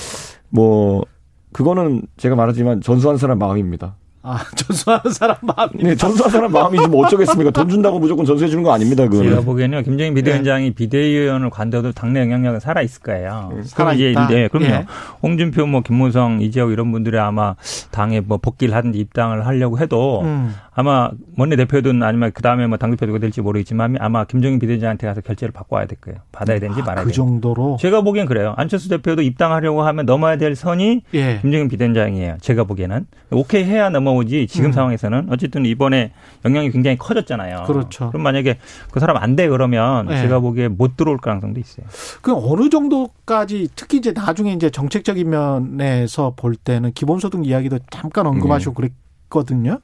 뭐 0.50 1.04
그거는 1.52 2.04
제가 2.18 2.36
말하지만 2.36 2.82
전수한 2.82 3.18
사람 3.18 3.40
마음입니다. 3.40 3.96
아, 4.28 4.44
전수하는 4.56 5.12
사람 5.12 5.38
마음이. 5.42 5.72
네, 5.84 5.96
전수하는 5.96 6.32
사람 6.32 6.52
마음이지 6.52 6.88
뭐 6.88 7.06
어쩌겠습니까? 7.06 7.52
돈 7.52 7.70
준다고 7.70 7.98
무조건 7.98 8.26
전수해 8.26 8.50
주는 8.50 8.62
거 8.62 8.74
아닙니다, 8.74 9.08
그거 9.08 9.24
제가 9.24 9.42
보기에는요, 9.42 9.84
김정인 9.84 10.14
비대위원장이 10.14 10.66
네. 10.66 10.76
비대위원을 10.76 11.50
관둬도 11.50 11.94
당내 11.94 12.20
영향력은 12.20 12.60
살아있을 12.60 13.02
거예요. 13.04 13.52
음, 13.54 13.64
살아있다. 13.64 14.28
네, 14.28 14.50
그럼요. 14.50 14.68
예. 14.68 14.86
홍준표, 15.24 15.66
뭐, 15.66 15.82
김무성, 15.82 16.42
이재호 16.42 16.72
이런 16.72 16.92
분들이 16.92 17.18
아마 17.18 17.56
당에 17.92 18.20
뭐 18.20 18.38
복귀를 18.38 18.76
하든지 18.76 19.00
입당을 19.00 19.46
하려고 19.48 19.80
해도 19.80 20.22
음. 20.24 20.54
아마 20.74 21.10
원내 21.38 21.56
대표든 21.56 22.04
아니면 22.04 22.32
그 22.36 22.44
다음에 22.44 22.68
뭐 22.68 22.78
당대표가 22.78 23.18
될지 23.18 23.42
모르겠지만 23.42 23.96
아마 24.00 24.26
김정인 24.26 24.60
비대위원장한테 24.60 25.08
가서 25.08 25.22
결재를 25.22 25.52
바꿔야 25.52 25.88
될 25.88 26.00
거예요. 26.00 26.20
받아야 26.32 26.60
되는지 26.60 26.82
아, 26.82 26.86
말아야 26.86 27.06
그 27.06 27.12
정도로? 27.12 27.78
제가 27.80 28.02
보기엔 28.02 28.28
그래요. 28.28 28.54
안철수 28.58 28.88
대표도 28.90 29.24
입당하려고 29.24 29.82
하면 29.82 30.06
넘어야 30.06 30.38
될 30.38 30.56
선이 30.56 31.02
예. 31.16 31.40
김정인 31.42 31.68
비대위원장이에요. 31.68 32.38
제가 32.42 32.66
보기에는. 32.66 33.08
오케이 33.32 33.64
해야 33.64 33.90
넘어 33.90 34.14
오지 34.18 34.48
지금 34.48 34.70
음. 34.70 34.72
상황에서는 34.74 35.28
어쨌든 35.32 35.66
이번에 35.66 36.12
영향이 36.46 36.72
굉장히 36.72 36.98
커졌잖아요. 36.98 37.64
그렇죠. 37.66 38.10
그럼 38.10 38.24
만약에 38.24 38.58
그 38.92 39.00
사람 39.00 39.18
안 39.18 39.38
돼 39.38 39.48
그러면 39.48 40.10
예. 40.12 40.18
제가 40.22 40.40
보기에 40.40 40.68
못 40.68 40.98
들어올 40.98 41.18
가능성도 41.18 41.60
있어요. 41.60 41.86
그 42.22 42.34
어느 42.36 42.70
정도까지 42.70 43.70
특히 43.76 44.00
이제 44.00 44.12
나중에 44.12 44.52
이제 44.54 44.70
정책적인 44.70 45.30
면에서 45.30 46.34
볼 46.36 46.56
때는 46.56 46.92
기본소득 46.94 47.46
이야기도 47.46 47.78
잠깐 47.92 48.26
언급하시고 48.28 48.74
네. 48.82 48.90
그랬거든요. 49.30 49.80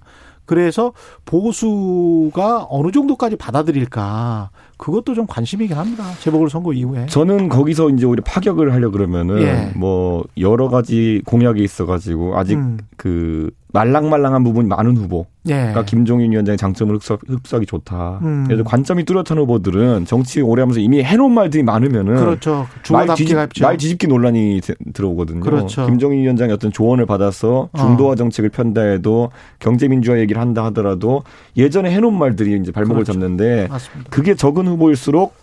그래서 0.45 0.91
보수가 1.25 2.67
어느 2.69 2.91
정도까지 2.91 3.35
받아들일까 3.37 4.49
그것도 4.83 5.13
좀 5.13 5.25
관심이긴 5.25 5.77
합니다. 5.77 6.03
재보궐 6.19 6.49
선거 6.49 6.73
이후에. 6.73 7.05
저는 7.05 7.47
거기서 7.47 7.91
이제 7.91 8.05
우리 8.05 8.21
파격을 8.21 8.73
하려 8.73 8.91
그러면은 8.91 9.41
예. 9.41 9.71
뭐 9.77 10.25
여러 10.37 10.67
가지 10.67 11.21
공약이 11.25 11.63
있어 11.63 11.85
가지고 11.85 12.37
아직 12.37 12.55
음. 12.55 12.77
그 12.97 13.49
말랑말랑한 13.71 14.43
부분이 14.43 14.67
많은 14.67 14.97
후보. 14.97 15.25
예. 15.47 15.53
그러니까 15.53 15.83
김종인 15.83 16.31
위원장의 16.31 16.57
장점을 16.57 16.95
흡수, 16.95 17.17
흡수하기 17.27 17.65
좋다. 17.65 18.19
음. 18.21 18.45
그래서 18.45 18.63
관점이 18.63 19.03
뚜렷한 19.03 19.37
후보들은 19.37 20.05
정치 20.05 20.41
오래 20.41 20.61
하면서 20.61 20.79
이미 20.79 21.03
해놓은 21.03 21.33
말들이 21.33 21.63
많으면은 21.63 22.15
그렇죠. 22.15 22.67
말, 22.91 23.13
뒤집, 23.15 23.35
말 23.61 23.77
뒤집기 23.77 24.07
논란이 24.07 24.61
들어오거든요. 24.93 25.41
그렇죠. 25.41 25.85
김종인 25.85 26.21
위원장의 26.21 26.53
어떤 26.53 26.71
조언을 26.71 27.05
받아서 27.05 27.69
중도화 27.75 28.13
어. 28.13 28.15
정책을 28.15 28.49
편다 28.49 28.81
해도 28.81 29.31
경제민주화 29.59 30.19
얘기를 30.19 30.41
한다 30.41 30.63
하더라도 30.65 31.23
예전에 31.57 31.91
해놓은 31.91 32.17
말들이 32.17 32.57
이제 32.59 32.71
발목을 32.71 33.03
그렇죠. 33.03 33.13
잡는데 33.13 33.67
맞습니다. 33.67 34.09
그게 34.09 34.35
적은 34.35 34.67
후보일수록 34.67 35.35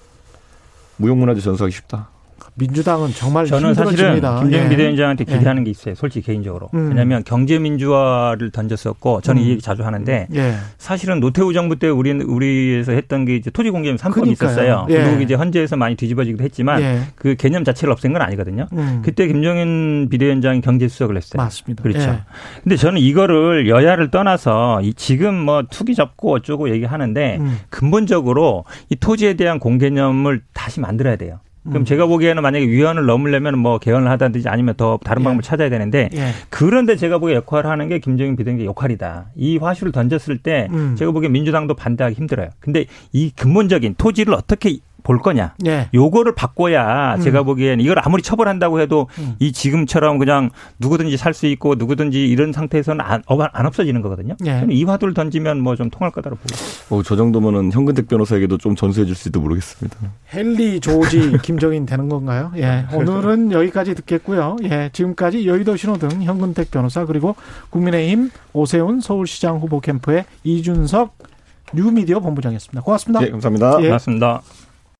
무용문화재 0.96 1.40
전수하기 1.40 1.74
쉽다. 1.74 2.08
민주당은 2.54 3.10
정말 3.10 3.46
저는 3.46 3.74
사실은 3.74 4.14
김정인 4.14 4.52
예. 4.52 4.68
비대위원장한테 4.68 5.24
예. 5.28 5.36
기대하는 5.36 5.64
게 5.64 5.70
있어요. 5.70 5.94
솔직히 5.94 6.26
개인적으로. 6.26 6.68
음. 6.74 6.88
왜냐하면 6.88 7.22
경제 7.24 7.58
민주화를 7.58 8.50
던졌었고 8.50 9.20
저는 9.20 9.42
음. 9.42 9.46
이 9.46 9.50
얘기 9.50 9.60
자주 9.60 9.84
하는데 9.84 10.26
예. 10.34 10.54
사실은 10.78 11.20
노태우 11.20 11.52
정부 11.52 11.76
때 11.78 11.88
우리 11.88 12.10
우리에서 12.12 12.92
했던 12.92 13.24
게 13.24 13.36
이제 13.36 13.50
토지 13.50 13.70
공개념 13.70 13.96
3법이 13.96 14.32
있었어요. 14.32 14.86
예. 14.90 15.04
그리고 15.04 15.22
이제 15.22 15.34
헌재에서 15.34 15.76
많이 15.76 15.94
뒤집어지기도 15.94 16.42
했지만 16.44 16.80
예. 16.82 17.00
그 17.14 17.34
개념 17.36 17.64
자체를 17.64 17.92
없앤 17.92 18.12
건 18.12 18.22
아니거든요. 18.22 18.66
음. 18.72 19.02
그때 19.04 19.26
김정인 19.26 20.08
비대위원장이 20.10 20.60
경제 20.60 20.88
수석을 20.88 21.16
했어요. 21.16 21.42
맞습니다. 21.42 21.82
그렇죠. 21.82 22.00
예. 22.00 22.20
근데 22.62 22.76
저는 22.76 23.00
이거를 23.00 23.68
여야를 23.68 24.10
떠나서 24.10 24.80
지금 24.96 25.34
뭐 25.34 25.62
투기 25.70 25.94
접고 25.94 26.32
어쩌고 26.34 26.70
얘기하는데 26.70 27.38
음. 27.40 27.58
근본적으로 27.70 28.64
이 28.88 28.96
토지에 28.96 29.34
대한 29.34 29.58
공개념을 29.58 30.42
다시 30.52 30.80
만들어야 30.80 31.16
돼요. 31.16 31.40
그럼 31.62 31.82
음. 31.82 31.84
제가 31.84 32.06
보기에는 32.06 32.42
만약에 32.42 32.66
위원을 32.66 33.06
넘으려면 33.06 33.58
뭐 33.58 33.78
개헌을 33.78 34.10
하든지 34.10 34.48
아니면 34.48 34.74
더 34.76 34.98
다른 35.04 35.20
예. 35.20 35.24
방법을 35.24 35.42
찾아야 35.42 35.68
되는데 35.68 36.08
예. 36.14 36.30
그런데 36.48 36.96
제가 36.96 37.18
보기에 37.18 37.36
역할을 37.36 37.68
하는 37.70 37.88
게 37.88 37.98
김정인 37.98 38.36
비대위의 38.36 38.64
역할이다. 38.64 39.26
이 39.36 39.58
화수를 39.58 39.92
던졌을 39.92 40.38
때 40.38 40.68
음. 40.72 40.96
제가 40.96 41.12
보기에 41.12 41.28
민주당도 41.28 41.74
반대하기 41.74 42.16
힘들어요. 42.16 42.48
근데 42.60 42.86
이 43.12 43.30
근본적인 43.30 43.96
토지를 43.98 44.34
어떻게 44.34 44.78
볼 45.02 45.18
거냐. 45.20 45.54
예. 45.66 45.88
요거를 45.94 46.34
바꿔야 46.34 47.14
음. 47.16 47.20
제가 47.20 47.42
보기엔 47.42 47.80
이걸 47.80 47.98
아무리 48.00 48.22
처벌한다고 48.22 48.80
해도 48.80 49.08
음. 49.18 49.34
이 49.38 49.52
지금처럼 49.52 50.18
그냥 50.18 50.50
누구든지 50.78 51.16
살 51.16 51.34
수 51.34 51.46
있고 51.46 51.74
누구든지 51.76 52.26
이런 52.28 52.52
상태에서는 52.52 53.04
안, 53.04 53.22
안 53.52 53.66
없어지는 53.66 54.02
거거든요. 54.02 54.36
예. 54.46 54.66
이 54.70 54.84
화두를 54.84 55.14
던지면 55.14 55.60
뭐 55.60 55.76
좀 55.76 55.88
통할 55.90 56.10
거다라고 56.12 56.40
보고. 56.40 56.96
어, 56.98 57.02
저 57.02 57.16
정도면은 57.16 57.72
현근택 57.72 58.08
변호사에게도 58.08 58.58
좀 58.58 58.76
전수해 58.76 59.06
줄 59.06 59.14
수도 59.16 59.40
모르겠습니다. 59.40 59.96
헨리 60.34 60.80
조지 60.80 61.38
김정인 61.42 61.86
되는 61.86 62.08
건가요? 62.08 62.52
예. 62.56 62.84
오늘은 62.92 63.52
여기까지 63.52 63.94
듣겠고요. 63.94 64.56
예. 64.64 64.90
지금까지 64.92 65.46
여의도 65.46 65.76
신호등 65.76 66.22
현근택 66.22 66.70
변호사 66.70 67.04
그리고 67.06 67.36
국민의힘 67.70 68.30
오세훈 68.52 69.00
서울시장 69.00 69.58
후보 69.58 69.80
캠프의 69.80 70.24
이준석 70.44 71.16
뉴미디어 71.72 72.20
본부장이었습니다. 72.20 72.82
고맙습니다. 72.82 73.20
네, 73.20 73.30
감사합니다. 73.30 73.76
예. 73.80 73.86
고맙습니다. 73.86 74.42